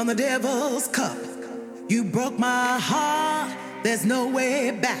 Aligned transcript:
from 0.00 0.06
the 0.06 0.14
devil's 0.14 0.88
cup. 0.88 1.18
You 1.90 2.04
broke 2.04 2.38
my 2.38 2.78
heart, 2.80 3.54
there's 3.84 4.02
no 4.02 4.28
way 4.28 4.70
back. 4.70 4.99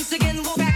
once 0.00 0.12
again, 0.12 0.42
we'll 0.42 0.56
back. 0.56 0.69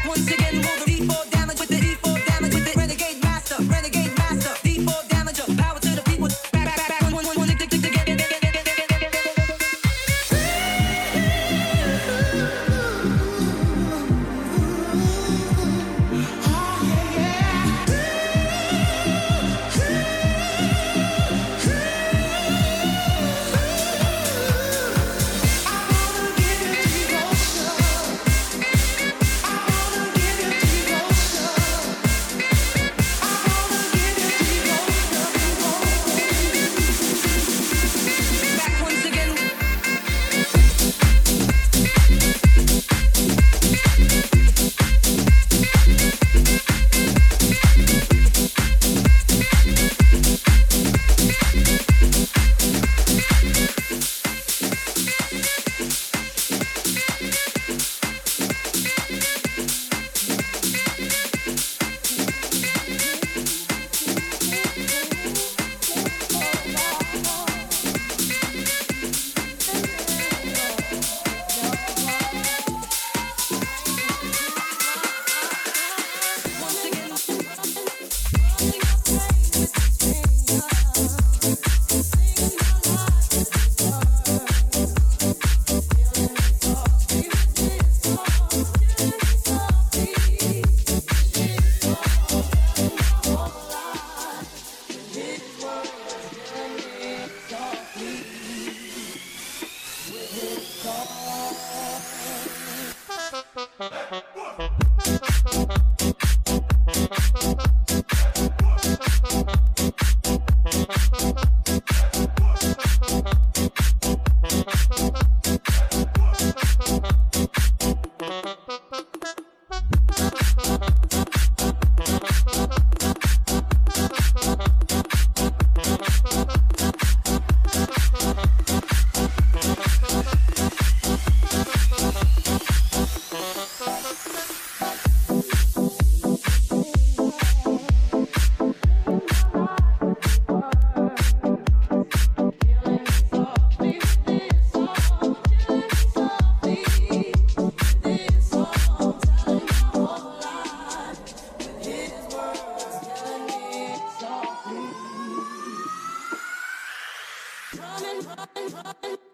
Run! 157.76 158.20
Run! 158.24 158.72
Run! 159.02 159.33